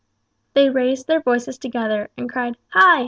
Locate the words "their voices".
1.05-1.59